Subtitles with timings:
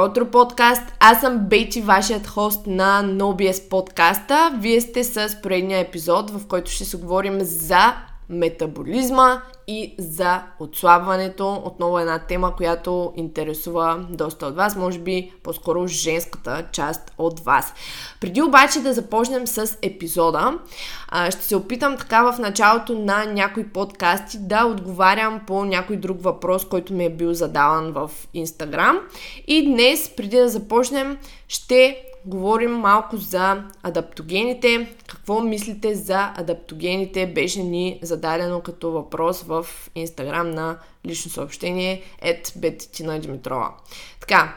[0.00, 0.82] Добро утро, подкаст!
[1.00, 4.58] Аз съм Бейти, вашият хост на NoBS подкаста.
[4.58, 7.94] Вие сте с поредния епизод, в който ще се говорим за
[8.28, 11.62] метаболизма и за отслабването.
[11.64, 17.74] Отново една тема, която интересува доста от вас, може би по-скоро женската част от вас.
[18.20, 20.58] Преди обаче да започнем с епизода,
[21.30, 26.64] ще се опитам така в началото на някои подкасти да отговарям по някой друг въпрос,
[26.64, 28.98] който ми е бил задаван в Инстаграм.
[29.46, 34.94] И днес, преди да започнем, ще говорим малко за адаптогените.
[35.06, 37.26] Какво мислите за адаптогените?
[37.26, 43.70] Беше ни зададено като въпрос в Инстаграм на лично съобщение от Бетитина Димитрова.
[44.20, 44.54] Така,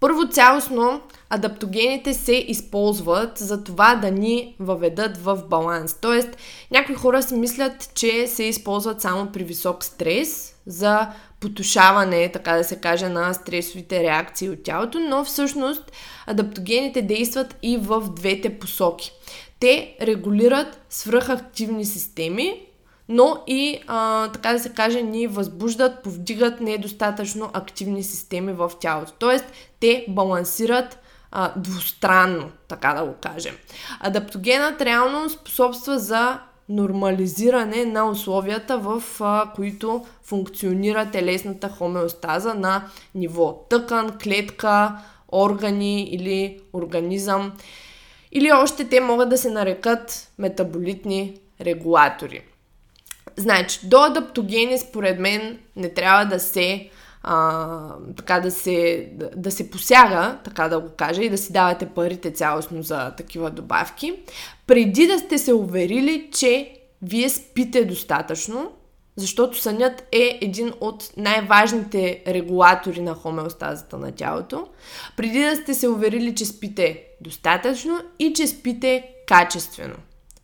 [0.00, 5.94] първо цялостно адаптогените се използват за това да ни въведат в баланс.
[6.00, 6.36] Тоест,
[6.70, 11.08] някои хора си мислят, че се използват само при висок стрес за
[11.40, 15.92] потушаване, така да се каже, на стресовите реакции от тялото, но всъщност
[16.26, 19.12] адаптогените действат и в двете посоки.
[19.60, 22.62] Те регулират свръхактивни системи,
[23.08, 29.12] но и, а, така да се каже, ни възбуждат, повдигат недостатъчно активни системи в тялото.
[29.18, 29.44] Тоест,
[29.80, 30.98] те балансират
[31.30, 33.56] а, двустранно, така да го кажем.
[34.00, 43.52] Адаптогенът реално способства за нормализиране на условията, в а, които функционира телесната хомеостаза на ниво
[43.70, 44.98] тъкан, клетка,
[45.32, 47.52] органи или организъм.
[48.32, 52.42] Или още те могат да се нарекат метаболитни регулатори.
[53.36, 56.90] Значи, до адаптогени според мен не трябва да се
[57.22, 57.78] а,
[58.16, 61.86] така да се, да, да се посяга, така да го кажа, и да си давате
[61.86, 64.14] парите цялостно за такива добавки,
[64.68, 68.72] преди да сте се уверили, че вие спите достатъчно,
[69.16, 74.66] защото сънят е един от най-важните регулатори на хомеостазата на тялото,
[75.16, 79.94] преди да сте се уверили, че спите достатъчно и че спите качествено.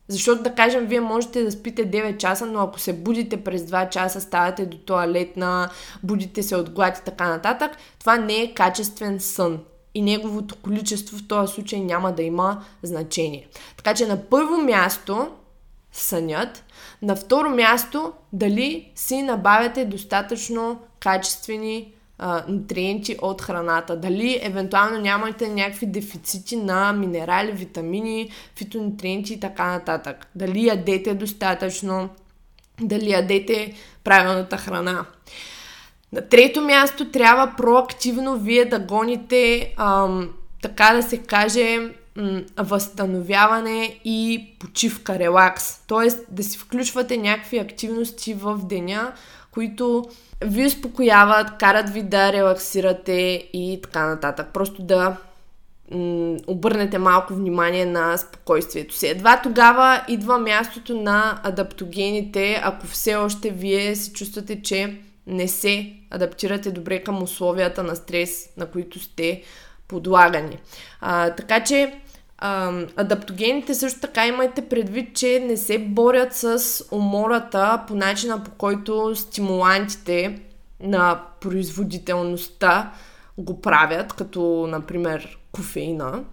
[0.08, 3.88] Защото да кажем, вие можете да спите 9 часа, но ако се будите през 2
[3.88, 5.70] часа, ставате до туалетна,
[6.02, 7.70] будите се от глад и така нататък,
[8.00, 9.60] това не е качествен сън.
[9.94, 13.48] И неговото количество в този случай няма да има значение.
[13.76, 15.28] Така че на първо място
[15.92, 16.64] сънят.
[17.02, 21.92] На второ място, дали си набавяте достатъчно качествени
[22.48, 23.96] нутриенти от храната.
[23.96, 30.26] Дали евентуално нямате някакви дефицити на минерали, витамини, фитонутриенти и така нататък.
[30.34, 32.08] Дали ядете достатъчно,
[32.80, 33.74] дали ядете
[34.04, 35.06] правилната храна.
[36.14, 40.30] На трето място трябва проактивно вие да гоните, ам,
[40.62, 41.78] така да се каже,
[42.16, 45.86] м- възстановяване и почивка, релакс.
[45.86, 49.12] Тоест да си включвате някакви активности в деня,
[49.50, 50.04] които
[50.44, 54.46] ви успокояват, карат ви да релаксирате и така нататък.
[54.52, 55.16] Просто да
[56.46, 59.06] обърнете малко внимание на спокойствието си.
[59.06, 65.92] Едва тогава идва мястото на адаптогените, ако все още вие се чувствате, че не се
[66.10, 69.42] адаптирате добре към условията на стрес, на които сте
[69.88, 70.58] подлагани.
[71.00, 72.00] А, така че
[72.38, 78.50] а, адаптогените също така имайте предвид, че не се борят с умората по начина по
[78.50, 80.40] който стимулантите
[80.80, 82.92] на производителността
[83.38, 86.24] го правят, като например кофеина.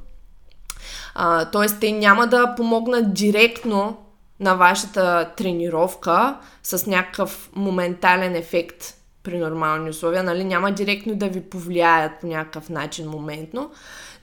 [1.15, 3.97] А, тоест те няма да помогнат директно
[4.41, 8.93] на вашата тренировка с някакъв моментален ефект
[9.23, 10.43] при нормални условия, нали?
[10.43, 13.71] Няма директно да ви повлияят по някакъв начин моментно,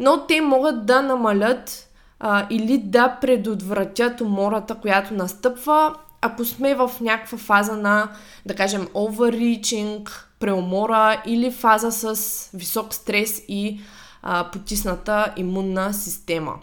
[0.01, 1.89] но те могат да намалят
[2.21, 8.09] а, или да предотвратят умората, която настъпва, ако сме в някаква фаза на,
[8.47, 10.11] да кажем, overreaching,
[10.41, 13.81] преумора или фаза с висок стрес и
[14.23, 16.55] а, потисната имунна система.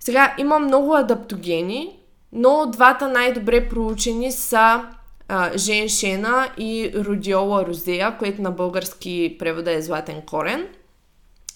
[0.00, 1.98] Сега има много адаптогени,
[2.32, 4.84] но двата най-добре проучени са
[5.28, 10.66] а, женшена и родиола розея, което на български превода е златен корен.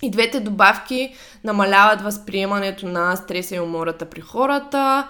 [0.02, 1.14] И двете добавки
[1.44, 5.08] намаляват възприемането на стреса и умората при хората,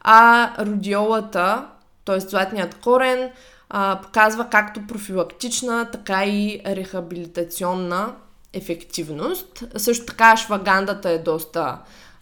[0.00, 1.66] а родиолата,
[2.04, 2.20] т.е.
[2.20, 3.30] златният корен,
[3.70, 8.14] а, показва както профилактична, така и рехабилитационна
[8.52, 9.64] ефективност.
[9.76, 11.78] Също така швагандата е доста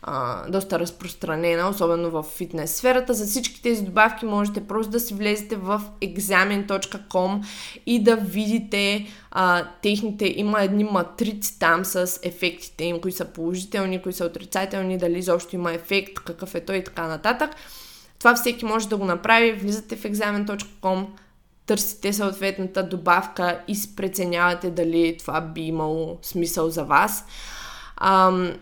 [0.09, 3.15] а, доста разпространена, особено в фитнес сферата.
[3.15, 7.45] За всички тези добавки можете просто да си влезете в examen.com
[7.87, 14.03] и да видите а, техните, има едни матрици там с ефектите им, кои са положителни,
[14.03, 17.51] кои са отрицателни, дали изобщо има ефект, какъв е той и така нататък.
[18.19, 19.53] Това всеки може да го направи.
[19.53, 21.07] Влизате в examen.com,
[21.67, 27.25] търсите съответната добавка и преценявате дали това би имало смисъл за вас.
[27.97, 28.53] Ам,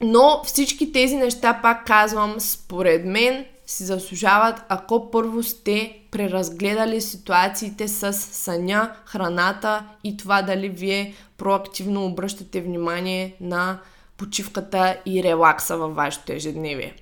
[0.00, 7.88] но всички тези неща, пак казвам, според мен си заслужават, ако първо сте преразгледали ситуациите
[7.88, 13.78] с съня, храната и това дали вие проактивно обръщате внимание на
[14.16, 16.94] почивката и релакса във вашето ежедневие.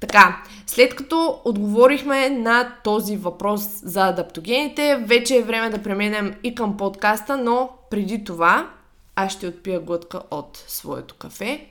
[0.00, 6.54] Така, след като отговорихме на този въпрос за адаптогените, вече е време да преминем и
[6.54, 8.70] към подкаста, но преди това
[9.16, 11.66] аз ще отпия глътка от своето кафе.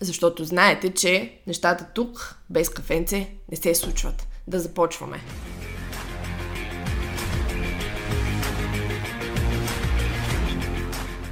[0.00, 4.26] Защото знаете, че нещата тук без кафенце не се случват.
[4.46, 5.20] Да започваме.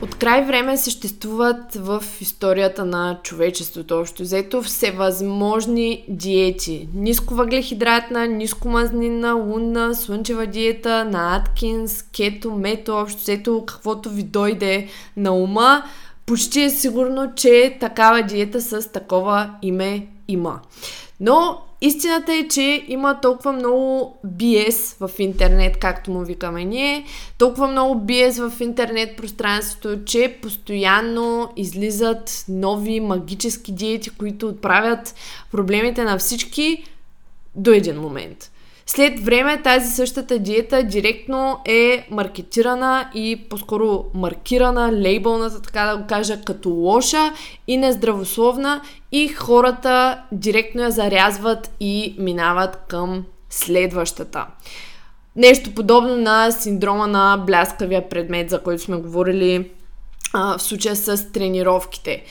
[0.03, 6.89] От край време съществуват в историята на човечеството общо взето всевъзможни диети.
[6.95, 14.23] Ниско въглехидратна, ниско мазнина, лунна, слънчева диета, на Аткинс, кето, мето, общо взето каквото ви
[14.23, 15.83] дойде на ума.
[16.27, 20.61] Почти е сигурно, че такава диета с такова име има.
[21.21, 27.05] Но истината е, че има толкова много биес в интернет, както му викаме ние,
[27.39, 35.15] толкова много биес в интернет пространството, че постоянно излизат нови магически диети, които отправят
[35.53, 36.85] проблемите на всички
[37.55, 38.51] до един момент.
[38.89, 46.07] След време тази същата диета директно е маркетирана и по-скоро маркирана, лейбълната, така да го
[46.07, 47.33] кажа, като лоша
[47.67, 48.81] и нездравословна
[49.13, 54.47] и хората директно я зарязват и минават към следващата.
[55.37, 59.71] Нещо подобно на синдрома на бляскавия предмет, за който сме говорили
[60.33, 62.25] а, в случая с тренировките.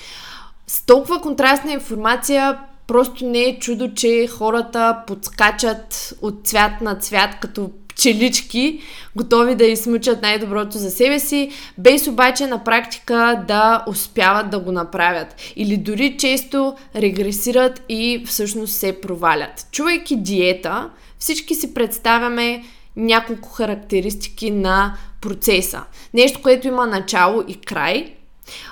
[0.68, 7.30] С толкова контрастна информация Просто не е чудо, че хората подскачат от цвят на цвят
[7.42, 8.80] като пчелички,
[9.16, 14.72] готови да измучат най-доброто за себе си, без обаче на практика да успяват да го
[14.72, 15.36] направят.
[15.56, 19.68] Или дори често регресират и всъщност се провалят.
[19.72, 20.90] Чувайки диета,
[21.20, 22.64] всички си представяме
[22.96, 25.84] няколко характеристики на процеса.
[26.14, 28.14] Нещо, което има начало и край.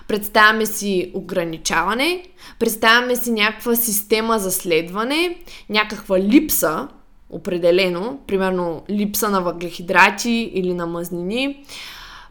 [0.08, 2.24] Представяме си ограничаване,
[2.64, 5.36] Представяме си някаква система за следване,
[5.70, 6.88] някаква липса,
[7.30, 11.66] определено, примерно липса на въглехидрати или на мазнини.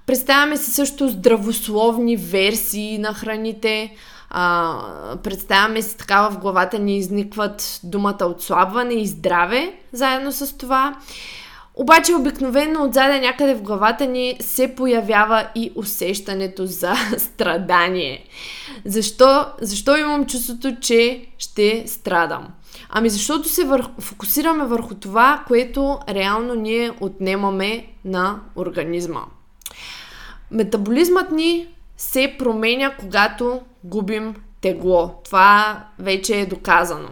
[0.07, 3.97] Представяме си също здравословни версии на храните.
[4.31, 4.77] А,
[5.23, 10.97] представяме си така в главата ни изникват думата отслабване и здраве заедно с това.
[11.75, 18.25] Обаче обикновено отзаде някъде в главата ни се появява и усещането за страдание.
[18.85, 22.49] Защо, защо имам чувството, че ще страдам?
[22.89, 23.89] Ами защото се вър...
[24.01, 29.23] фокусираме върху това, което реално ние отнемаме на организма.
[30.51, 35.21] Метаболизмът ни се променя, когато губим тегло.
[35.25, 37.09] Това вече е доказано.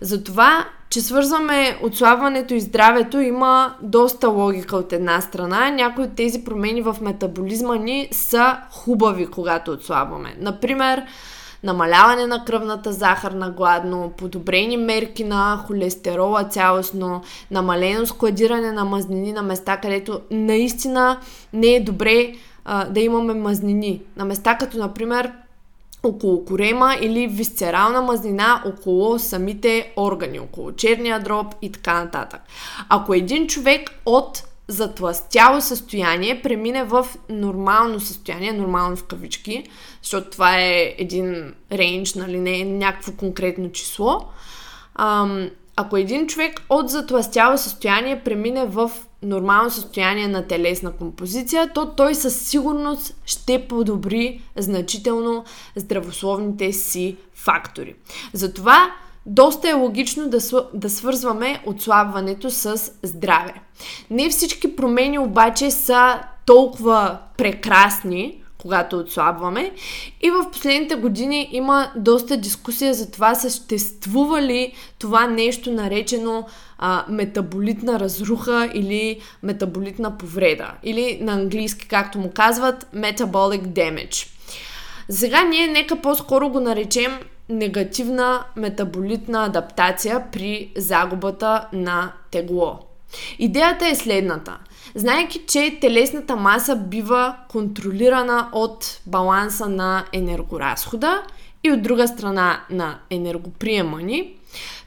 [0.00, 5.70] Затова че свързваме отслабването и здравето има доста логика от една страна.
[5.70, 10.36] Някои от тези промени в метаболизма ни са хубави, когато отслабваме.
[10.40, 11.02] Например,
[11.62, 19.32] намаляване на кръвната захар на гладно, подобрени мерки на холестерола цялостно, намалено складиране на мазнини
[19.32, 21.18] на места, където наистина
[21.52, 22.32] не е добре
[22.64, 24.02] а, да имаме мазнини.
[24.16, 25.32] На места като, например,
[26.02, 32.40] около корема или висцерална мазнина около самите органи, около черния дроб и така нататък.
[32.88, 39.64] Ако един човек от затластяло състояние премине в нормално състояние, нормално в кавички,
[40.02, 44.20] защото това е един рейндж, нали, не е някакво конкретно число.
[44.94, 48.90] Ам, ако един човек от затластяло състояние премине в
[49.22, 55.44] нормално състояние на телесна композиция, то той със сигурност ще подобри значително
[55.76, 57.94] здравословните си фактори.
[58.32, 58.92] Затова
[59.26, 60.38] доста е логично да,
[60.74, 63.54] да свързваме отслабването с здраве.
[64.10, 69.72] Не всички промени обаче са толкова прекрасни, когато отслабваме.
[70.22, 76.46] И в последните години има доста дискусия за това съществува ли това нещо наречено
[76.82, 80.72] а, метаболитна разруха или метаболитна повреда.
[80.82, 84.28] Или на английски, както му казват, metabolic damage.
[85.08, 87.12] Сега ние нека по-скоро го наречем
[87.48, 92.78] негативна метаболитна адаптация при загубата на тегло.
[93.38, 94.58] Идеята е следната–
[94.94, 101.22] Знайки, че телесната маса бива контролирана от баланса на енергоразхода
[101.64, 104.34] и от друга страна на енергоприема ни,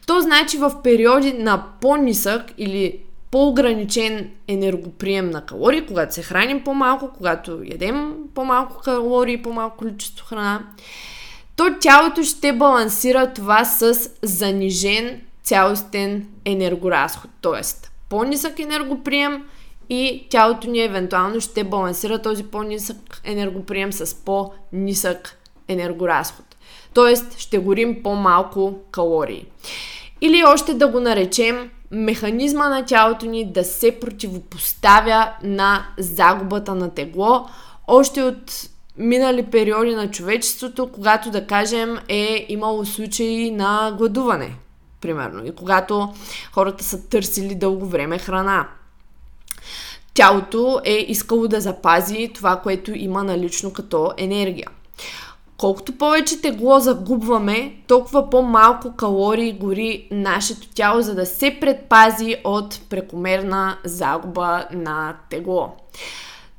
[0.05, 2.99] То значи в периоди на по-нисък или
[3.31, 10.61] по-ограничен енергоприем на калории, когато се храним по-малко, когато ядем по-малко калории, по-малко количество храна,
[11.55, 17.31] то тялото ще балансира това с занижен цялостен енергоразход.
[17.41, 19.43] Тоест, по-нисък енергоприем
[19.89, 26.45] и тялото ни евентуално ще балансира този по-нисък енергоприем с по-нисък енергоразход.
[26.93, 29.45] Тоест, ще горим по-малко калории.
[30.25, 36.89] Или още да го наречем механизма на тялото ни да се противопоставя на загубата на
[36.89, 37.47] тегло,
[37.87, 44.55] още от минали периоди на човечеството, когато, да кажем, е имало случаи на гладуване,
[45.01, 46.13] примерно, и когато
[46.53, 48.67] хората са търсили дълго време храна.
[50.13, 54.67] Тялото е искало да запази това, което има налично като енергия.
[55.57, 62.79] Колкото повече тегло загубваме, толкова по-малко калории гори нашето тяло, за да се предпази от
[62.89, 65.71] прекомерна загуба на тегло.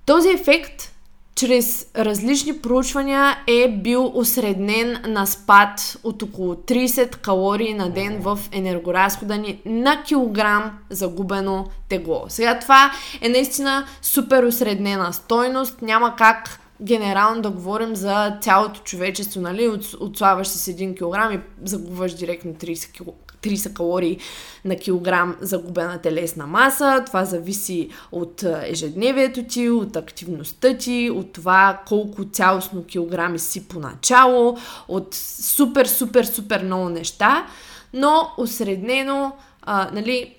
[0.07, 0.95] Този ефект
[1.35, 8.39] чрез различни проучвания е бил осреднен на спад от около 30 калории на ден в
[8.53, 12.25] енергоразхода ни на килограм загубено тегло.
[12.29, 12.91] Сега това
[13.23, 19.95] е наистина супер осреднена стойност, няма как генерално да говорим за цялото човечество, нали, от,
[20.01, 24.19] отслабваш с 1 кг и загубваш директно 30, кг, 30 калории
[24.65, 27.03] на килограм загубена телесна маса.
[27.07, 34.59] Това зависи от ежедневието ти, от активността ти, от това колко цялостно килограми си поначало,
[34.89, 37.47] от супер, супер, супер много неща,
[37.93, 40.35] но осреднено, а, нали,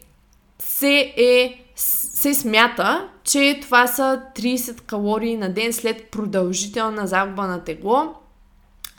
[0.60, 7.64] се е се смята, че това са 30 калории на ден след продължителна загуба на
[7.64, 8.14] тегло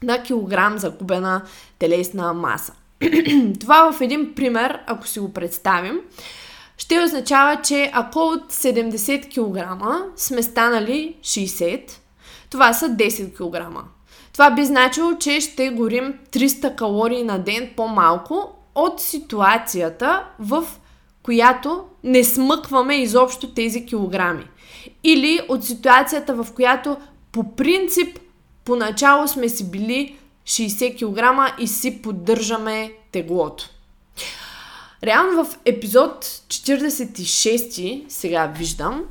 [0.03, 1.43] на килограм загубена
[1.79, 2.73] телесна маса.
[3.61, 6.01] това в един пример, ако си го представим,
[6.79, 9.83] ще означава, че ако от 70 кг
[10.17, 11.91] сме станали 60,
[12.51, 13.85] това са 10 кг.
[14.33, 20.65] Това би значило, че ще горим 300 калории на ден по-малко от ситуацията, в
[21.27, 24.45] която не смъкваме изобщо тези килограми.
[25.05, 26.97] Или от ситуацията, в която
[27.33, 28.19] по принцип
[28.65, 30.17] поначало сме си били
[30.47, 33.71] 60 кг и си поддържаме теглото.
[35.05, 39.05] Реално в епизод 46, сега виждам,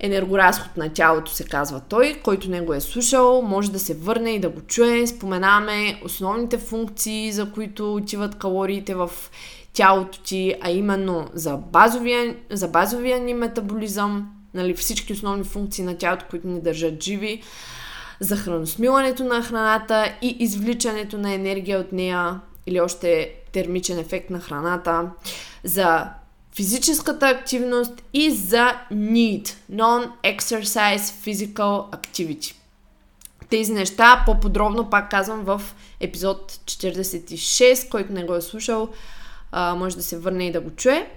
[0.00, 4.30] енергоразход на тялото се казва той, който не го е слушал, може да се върне
[4.30, 5.06] и да го чуе.
[5.06, 9.10] Споменаваме основните функции, за които отиват калориите в
[9.72, 15.98] тялото ти, а именно за базовия, за базовия ни метаболизъм, нали, всички основни функции на
[15.98, 17.42] тялото, които ни държат живи,
[18.20, 24.40] за храносмилането на храната и извличането на енергия от нея или още термичен ефект на
[24.40, 25.10] храната,
[25.64, 26.08] за
[26.54, 32.54] физическата активност и за NEED, Non-Exercise Physical Activity.
[33.50, 35.62] Тези неща по-подробно пак казвам в
[36.00, 38.88] епизод 46, който не го е слушал,
[39.52, 41.10] а, може да се върне и да го чуе.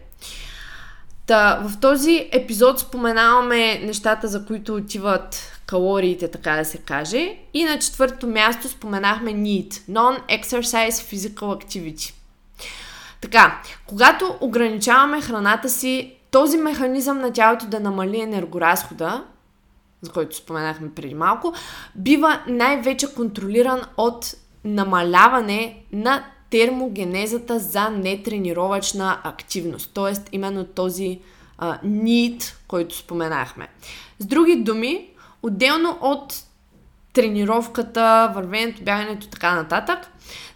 [1.25, 7.37] Та, в този епизод споменаваме нещата, за които отиват калориите, така да се каже.
[7.53, 12.13] И на четвърто място споменахме NEAT, Non-Exercise Physical Activity.
[13.21, 19.23] Така, когато ограничаваме храната си, този механизъм на тялото да намали енергоразхода,
[20.01, 21.53] за който споменахме преди малко,
[21.95, 29.91] бива най-вече контролиран от намаляване на термогенезата за нетренировъчна активност.
[29.93, 31.19] Тоест, именно този
[31.57, 33.67] а, need, който споменахме.
[34.19, 35.09] С други думи,
[35.43, 36.43] отделно от
[37.13, 39.99] тренировката, вървенето, бягането, така нататък,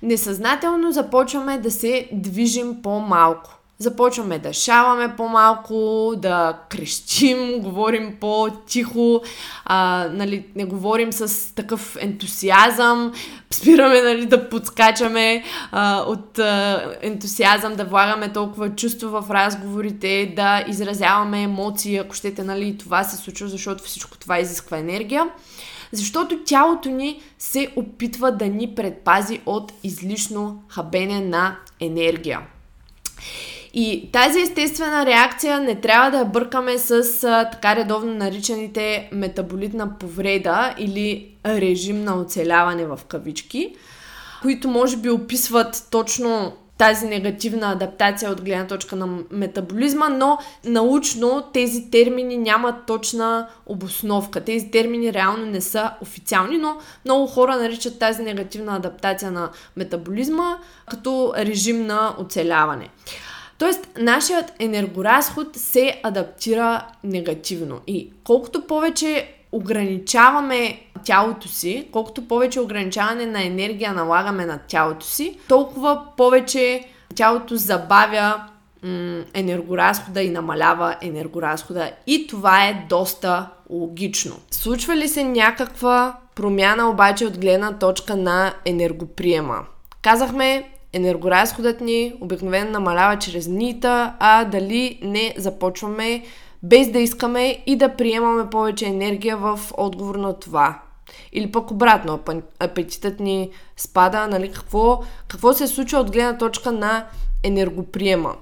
[0.01, 9.21] несъзнателно започваме да се движим по-малко започваме да шаваме по-малко, да крещим, говорим по-тихо,
[9.65, 13.13] а, нали, не говорим с такъв ентусиазъм,
[13.51, 20.63] спираме нали, да подскачаме а, от а, ентусиазъм, да влагаме толкова чувство в разговорите, да
[20.67, 25.29] изразяваме емоции, ако щете, нали, това се случва, защото всичко това изисква енергия.
[25.91, 32.39] Защото тялото ни се опитва да ни предпази от излишно хабене на енергия.
[33.73, 39.97] И тази естествена реакция не трябва да я бъркаме с а, така редовно наричаните метаболитна
[39.97, 43.75] повреда или режим на оцеляване в кавички,
[44.41, 51.43] които може би описват точно тази негативна адаптация от гледна точка на метаболизма, но научно
[51.53, 54.41] тези термини нямат точна обосновка.
[54.41, 60.57] Тези термини реално не са официални, но много хора наричат тази негативна адаптация на метаболизма
[60.89, 62.89] като режим на оцеляване.
[63.59, 67.79] Тоест, нашият енергоразход се адаптира негативно.
[67.87, 75.39] И колкото повече ограничаваме тялото си, колкото повече ограничаване на енергия налагаме на тялото си,
[75.47, 76.83] толкова повече
[77.15, 78.43] тялото забавя
[78.83, 81.91] м- енергоразхода и намалява енергоразхода.
[82.07, 84.35] И това е доста логично.
[84.51, 89.59] Случва ли се някаква промяна обаче от гледна точка на енергоприема?
[90.01, 96.23] Казахме, енергоразходът ни обикновено намалява чрез нита, а дали не започваме
[96.63, 100.81] без да искаме и да приемаме повече енергия в отговор на това.
[101.33, 102.19] Или пък обратно,
[102.59, 107.05] апетитът ни спада, нали, какво, какво се случва от гледна точка на
[107.43, 108.35] енергоприема.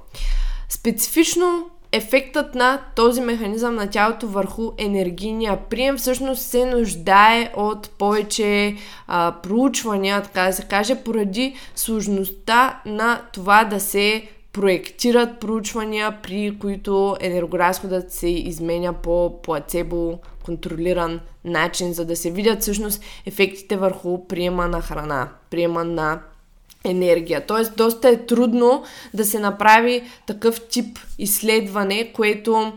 [0.70, 8.75] Специфично ефектът на този механизъм на тялото върху енергийния прием всъщност се нуждае от повече
[9.08, 16.58] а, проучвания, така да се каже, поради сложността на това да се проектират проучвания, при
[16.60, 24.27] които енергоразходът се изменя по плацебо контролиран начин, за да се видят всъщност ефектите върху
[24.27, 26.20] приема на храна, приема на
[26.84, 27.46] енергия.
[27.46, 32.74] Тоест, доста е трудно да се направи такъв тип изследване, което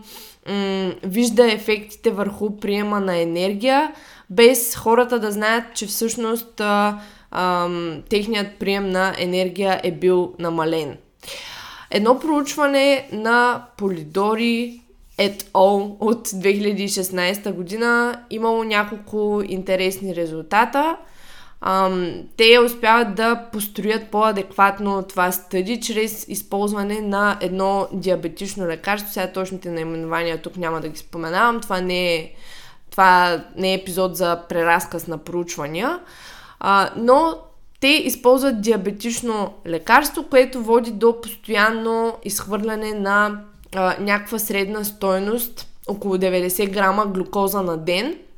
[0.49, 3.91] м- вижда ефектите върху приема на енергия,
[4.29, 6.99] без хората да знаят, че всъщност а,
[7.31, 7.69] а,
[8.09, 10.97] техният прием на енергия е бил намален.
[11.91, 14.81] Едно проучване на Полидори
[15.17, 15.95] et al.
[15.99, 20.97] от 2016 година имало няколко интересни резултата.
[21.61, 29.13] Ам, те успяват да построят по-адекватно това стъди чрез използване на едно диабетично лекарство.
[29.13, 31.61] Сега точните наименования тук няма да ги споменавам.
[31.61, 32.31] Това не е,
[32.91, 35.99] това не е епизод за преразказ на проучвания.
[36.59, 37.37] А, но
[37.79, 43.41] те използват диабетично лекарство, което води до постоянно изхвърляне на
[43.75, 48.17] а, някаква средна стойност, около 90 грама глюкоза на ден–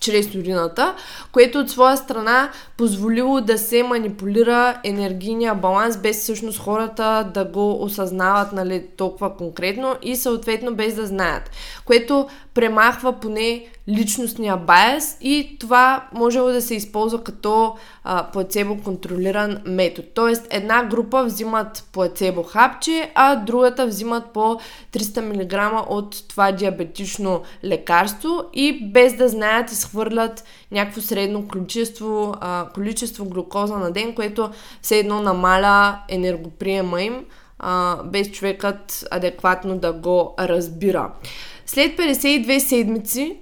[0.00, 0.94] чрез урината,
[1.32, 7.82] което от своя страна позволило да се манипулира енергийния баланс без всъщност хората да го
[7.84, 11.50] осъзнават нали, толкова конкретно и съответно без да знаят,
[11.84, 19.58] което премахва поне личностния байс и това може да се използва като а, плацебо контролиран
[19.64, 20.08] метод.
[20.14, 24.58] Тоест една група взимат плацебо хапче, а другата взимат по
[24.92, 32.66] 300 мг от това диабетично лекарство и без да знаят изхвърлят някакво средно количество, а,
[32.74, 34.50] количество глюкоза на ден, което
[34.82, 37.24] все едно намаля енергоприема им,
[37.58, 41.10] а, без човекът адекватно да го разбира.
[41.66, 43.36] След 52 седмици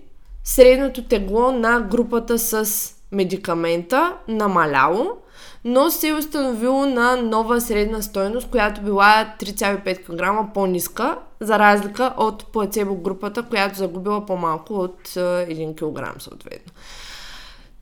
[0.49, 2.67] средното тегло на групата с
[3.13, 5.11] медикамента намаляло,
[5.65, 12.15] но се е установило на нова средна стойност, която била 3,5 кг по-ниска, за разлика
[12.17, 16.73] от плацебо групата, която загубила по-малко от 1 кг съответно.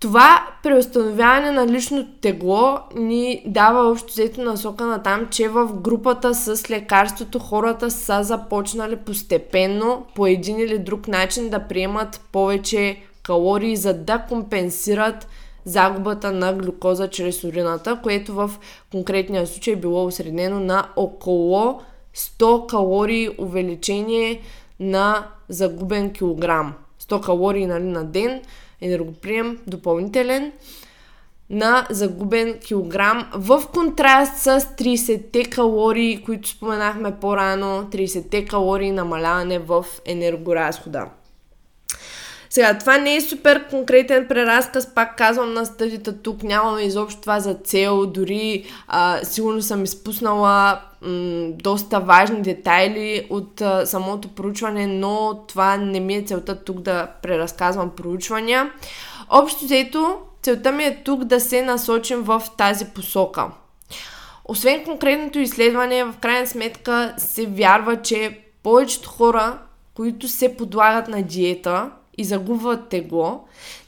[0.06, 6.34] Това преустановяване на личното тегло ни дава общо взето насока на там, че в групата
[6.34, 13.76] с лекарството хората са започнали постепенно по един или друг начин да приемат повече калории,
[13.76, 15.28] за да компенсират
[15.64, 18.50] загубата на глюкоза чрез урината, което в
[18.92, 21.80] конкретния случай е било осреднено на около
[22.16, 24.40] 100 калории увеличение
[24.80, 26.74] на загубен килограм.
[27.02, 28.40] 100 калории нали, на ден–
[28.80, 30.52] енергоприем допълнителен
[31.50, 39.84] на загубен килограм в контраст с 30-те калории, които споменахме по-рано, 30-те калории намаляване в
[40.06, 41.06] енергоразхода.
[42.56, 47.40] Сега, това не е супер конкретен преразказ, пак казвам на стъдите тук, нямаме изобщо това
[47.40, 54.86] за цел, дори а, сигурно съм изпуснала м- доста важни детайли от а, самото проучване,
[54.86, 58.70] но това не ми е целта тук да преразказвам проучвания.
[59.30, 63.46] Общо взето, целта ми е тук да се насочим в тази посока.
[64.44, 69.58] Освен конкретното изследване, в крайна сметка се вярва, че повечето хора,
[69.94, 73.40] които се подлагат на диета, и загубват тегло,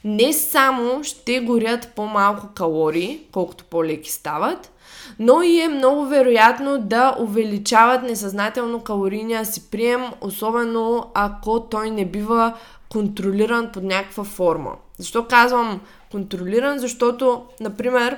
[0.03, 4.71] не само ще горят по-малко калории, колкото по-леки стават,
[5.19, 12.05] но и е много вероятно да увеличават несъзнателно калорийния си прием, особено ако той не
[12.05, 12.53] бива
[12.89, 14.71] контролиран под някаква форма.
[14.97, 16.79] Защо казвам контролиран?
[16.79, 18.17] Защото, например,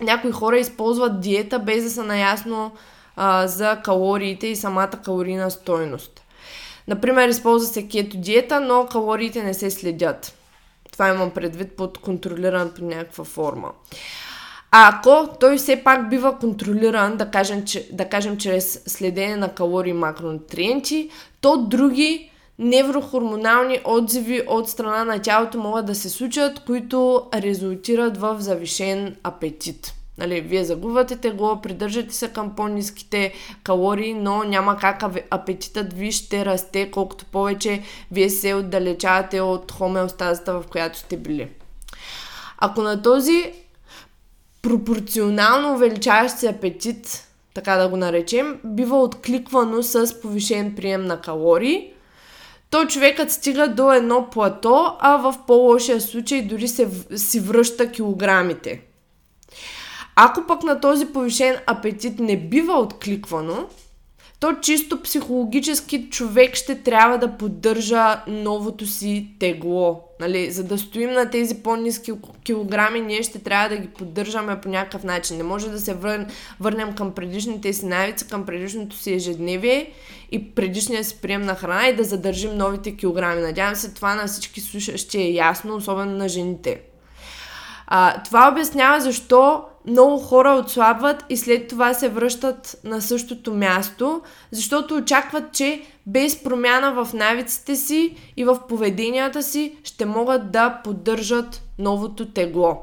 [0.00, 2.72] някои хора използват диета без да са наясно
[3.16, 6.21] а, за калориите и самата калорийна стойност.
[6.88, 10.34] Например, използва се кето диета, но калориите не се следят.
[10.92, 13.70] Това имам предвид под контролиран по някаква форма.
[14.70, 19.48] А ако той все пак бива контролиран, да кажем, че, да кажем чрез следене на
[19.48, 26.64] калории и макронутриенти, то други неврохормонални отзиви от страна на тялото могат да се случат,
[26.64, 29.94] които резултират в завишен апетит.
[30.22, 33.32] Нали, вие загубвате тегло, придържате се към по-низките
[33.64, 40.52] калории, но няма как апетитът ви ще расте, колкото повече вие се отдалечавате от хомеостазата,
[40.52, 41.48] в която сте били.
[42.58, 43.52] Ако на този
[44.62, 51.92] пропорционално увеличаващ се апетит, така да го наречем, бива откликвано с повишен прием на калории,
[52.70, 58.91] то човекът стига до едно плато, а в по-лошия случай дори се, си връща килограмите.
[60.16, 63.68] Ако пък на този повишен апетит не бива откликвано,
[64.42, 70.04] то чисто психологически човек ще трябва да поддържа новото си тегло.
[70.20, 70.50] Нали?
[70.50, 72.12] За да стоим на тези по-низки
[72.44, 75.36] килограми, ние ще трябва да ги поддържаме по някакъв начин.
[75.36, 76.26] Не може да се вър...
[76.60, 79.92] върнем към предишните си навици, към предишното си ежедневие
[80.32, 83.40] и предишния си прием на храна и да задържим новите килограми.
[83.40, 86.80] Надявам се това на всички слушащи е ясно, особено на жените.
[87.94, 94.22] А, това обяснява защо много хора отслабват и след това се връщат на същото място,
[94.50, 100.80] защото очакват, че без промяна в навиците си и в поведенията си ще могат да
[100.84, 102.82] поддържат новото тегло.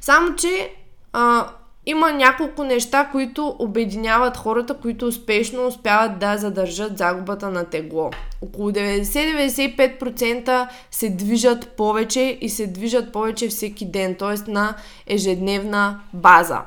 [0.00, 0.72] Само, че
[1.12, 1.48] а,
[1.86, 8.10] има няколко неща, които обединяват хората, които успешно успяват да задържат загубата на тегло.
[8.42, 14.50] Около 90-95% се движат повече и се движат повече всеки ден, т.е.
[14.50, 14.74] на
[15.06, 16.60] ежедневна база.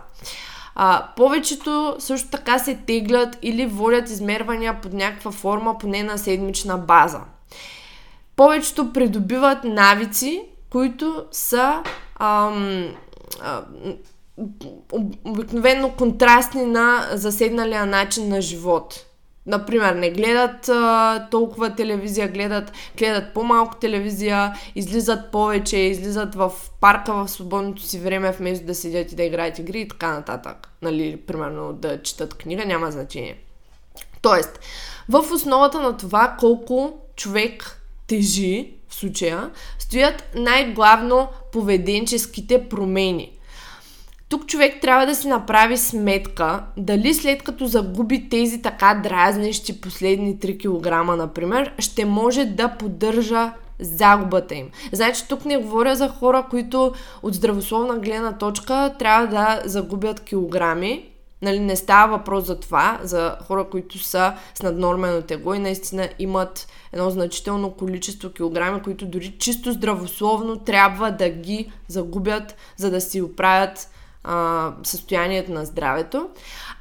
[0.75, 6.77] А, повечето също така се теглят или водят измервания под някаква форма, поне на седмична
[6.77, 7.19] база.
[8.35, 11.83] Повечето придобиват навици, които са
[12.19, 12.87] ам,
[13.41, 13.61] а,
[15.25, 19.05] обикновено контрастни на заседналия начин на живот.
[19.45, 27.13] Например, не гледат а, толкова телевизия, гледат, гледат по-малко телевизия, излизат повече, излизат в парка
[27.13, 30.69] в свободното си време, вместо да седят и да играят игри и така нататък.
[30.81, 33.37] Нали, примерно да четат книга, няма значение.
[34.21, 34.59] Тоест,
[35.09, 43.36] в основата на това колко човек тежи, в случая, стоят най-главно поведенческите промени.
[44.29, 50.37] Тук човек трябва да си направи сметка дали след като загуби тези така дразнещи последни
[50.37, 54.69] 3 кг, например, ще може да поддържа загубата им.
[54.91, 61.09] Значи тук не говоря за хора, които от здравословна гледна точка трябва да загубят килограми.
[61.41, 66.09] Нали, не става въпрос за това, за хора, които са с наднормено тегло и наистина
[66.19, 73.01] имат едно значително количество килограми, които дори чисто здравословно трябва да ги загубят, за да
[73.01, 73.89] си оправят
[74.83, 76.29] състоянието на здравето.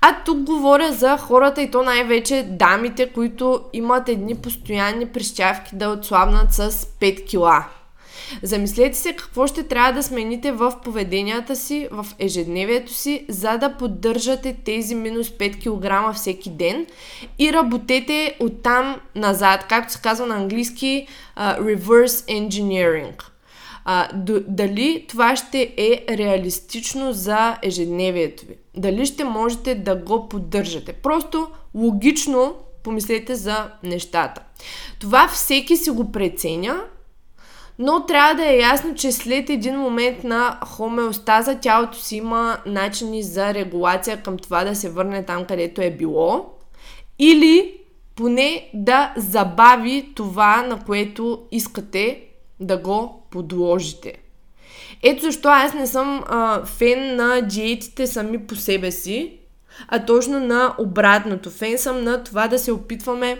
[0.01, 5.89] А тук говоря за хората и то най-вече дамите, които имат едни постоянни прищявки да
[5.89, 7.67] отслабнат с 5 кила.
[8.43, 13.77] Замислете се какво ще трябва да смените в поведенията си, в ежедневието си, за да
[13.77, 16.87] поддържате тези минус 5 кг всеки ден
[17.39, 21.07] и работете оттам назад, както се казва на английски
[21.39, 23.23] uh, reverse engineering–
[23.89, 24.09] а,
[24.49, 28.57] дали това ще е реалистично за ежедневието ви.
[28.77, 30.93] Дали ще можете да го поддържате.
[30.93, 34.43] Просто логично помислете за нещата.
[35.01, 36.85] Това всеки си го преценя,
[37.79, 43.23] но трябва да е ясно, че след един момент на хомеостаза тялото си има начини
[43.23, 46.47] за регулация към това да се върне там, където е било.
[47.19, 47.81] Или
[48.17, 52.23] поне да забави това, на което искате
[52.61, 54.15] да го подложите.
[55.03, 59.33] Ето защо аз не съм а, фен на диетите сами по себе си,
[59.89, 61.51] а точно на обратното.
[61.51, 63.39] Фен съм на това да се опитваме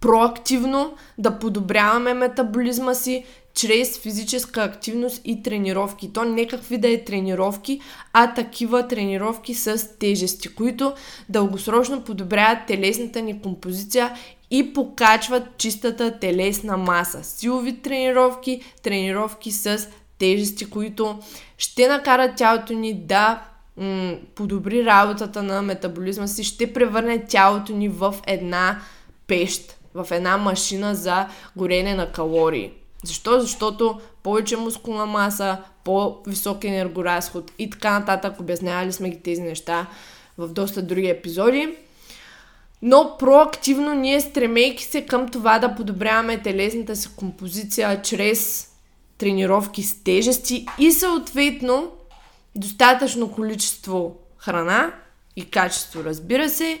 [0.00, 6.12] проактивно да подобряваме метаболизма си чрез физическа активност и тренировки.
[6.12, 7.80] То не какви да е тренировки,
[8.12, 10.92] а такива тренировки с тежести, които
[11.28, 14.14] дългосрочно подобряват телесната ни композиция
[14.50, 17.24] и покачват чистата телесна маса.
[17.24, 21.18] Силови тренировки, тренировки с тежести, които
[21.58, 23.42] ще накарат тялото ни да
[23.76, 28.80] м- подобри работата на метаболизма си, ще превърне тялото ни в една
[29.26, 32.70] пещ, в една машина за горене на калории.
[33.04, 33.40] Защо?
[33.40, 38.40] Защото повече мускулна маса, по-висок енергоразход и така нататък.
[38.40, 39.86] Обяснявали сме ги тези неща
[40.38, 41.76] в доста други епизоди.
[42.82, 48.70] Но проактивно ние, стремейки се към това да подобряваме телесната си композиция чрез
[49.18, 51.92] тренировки с тежести и съответно
[52.54, 54.92] достатъчно количество храна
[55.36, 56.80] и качество, разбира се,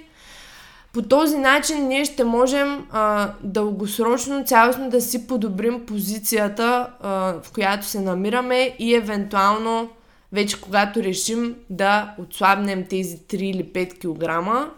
[0.92, 7.10] по този начин ние ще можем а, дългосрочно, цялостно да си подобрим позицията, а,
[7.42, 9.90] в която се намираме и евентуално
[10.32, 14.70] вече когато решим да отслабнем тези 3 или 5 кг,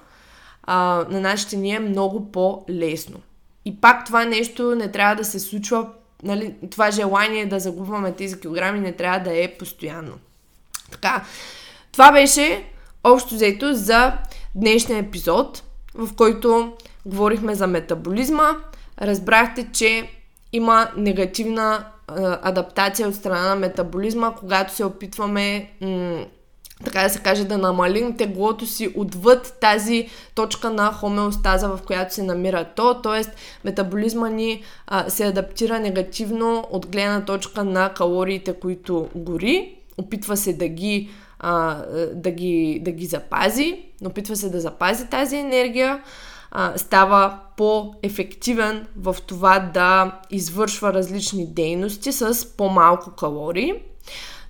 [0.70, 3.20] а, на нас ще ни е много по-лесно.
[3.64, 5.88] И пак това нещо не трябва да се случва,
[6.22, 10.12] нали, това желание да загубваме тези килограми не трябва да е постоянно.
[10.90, 11.24] Така,
[11.92, 12.64] това беше
[13.04, 14.12] общо взето за
[14.54, 15.62] днешния епизод,
[15.94, 16.72] в който
[17.06, 18.56] говорихме за метаболизма.
[19.00, 20.10] Разбрахте, че
[20.52, 21.84] има негативна
[22.42, 26.24] адаптация от страна на метаболизма, когато се опитваме м-
[26.84, 32.14] така да се каже, да намалим теглото си отвъд тази точка на хомеостаза, в която
[32.14, 33.22] се намира то, т.е.
[33.64, 40.52] метаболизма ни а, се адаптира негативно от гледна точка на калориите, които гори, опитва се
[40.52, 41.82] да ги, а,
[42.14, 46.02] да ги, да ги запази, опитва се да запази тази енергия,
[46.50, 53.72] а, става по-ефективен в това да извършва различни дейности с по-малко калории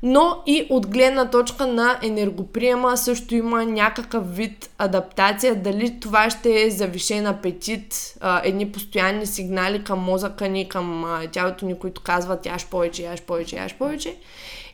[0.03, 5.55] но и от гледна точка на енергоприема също има някакъв вид адаптация.
[5.55, 11.27] Дали това ще е завишен апетит, а, едни постоянни сигнали към мозъка ни, към а,
[11.33, 14.17] тялото ни, които казват яш повече, яш повече, яш повече.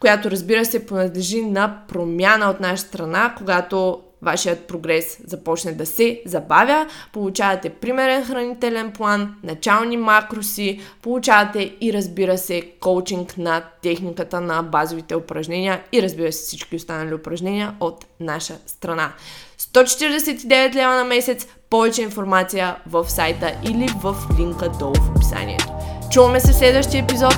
[0.00, 6.22] която разбира се принадлежи на промяна от наша страна, когато вашият прогрес започне да се
[6.26, 14.62] забавя, получавате примерен хранителен план, начални макроси, получавате и разбира се коучинг на техниката на
[14.62, 19.12] базовите упражнения и разбира се всички останали упражнения от наша страна.
[19.58, 25.72] 149 лева на месец, повече информация в сайта или в линка долу в описанието.
[26.10, 27.34] Чуваме се в следващия епизод.